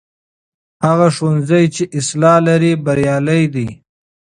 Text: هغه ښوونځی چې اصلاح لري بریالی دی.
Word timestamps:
هغه 0.85 1.07
ښوونځی 1.15 1.65
چې 1.75 1.83
اصلاح 1.99 2.37
لري 2.47 2.71
بریالی 2.85 3.43
دی. 3.53 3.67